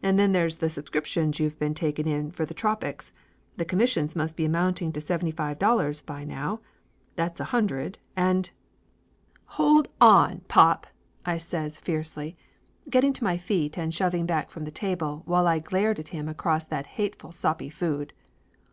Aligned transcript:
"And 0.00 0.16
then 0.16 0.30
there's 0.30 0.58
the 0.58 0.70
subscriptions 0.70 1.40
you've 1.40 1.58
been 1.58 1.74
taking 1.74 2.06
in 2.06 2.30
for 2.30 2.46
Tropics; 2.46 3.12
the 3.56 3.64
commissions 3.64 4.14
must 4.14 4.36
be 4.36 4.44
amounting 4.44 4.92
to 4.92 5.00
seventy 5.00 5.32
five 5.32 5.58
dollars 5.58 6.02
by 6.02 6.22
now. 6.22 6.60
That's 7.16 7.40
a 7.40 7.44
hundred, 7.50 7.98
and" 8.14 8.48
48 9.48 9.48
Laughter 9.48 9.52
Limited 9.56 9.56
"Hold 9.56 9.88
on, 10.00 10.40
pop!" 10.46 10.86
I 11.24 11.36
says 11.38 11.78
fiercely, 11.78 12.36
getting 12.88 13.12
to 13.14 13.24
my 13.24 13.36
feet 13.36 13.76
and 13.76 13.92
shoving 13.92 14.24
back 14.24 14.52
from 14.52 14.62
the 14.66 14.70
table 14.70 15.22
while 15.24 15.48
I 15.48 15.58
glared 15.58 15.98
at 15.98 16.06
him 16.14 16.28
across 16.28 16.64
that 16.68 16.86
hateful 16.86 17.32
soppy 17.32 17.68
food. 17.68 18.12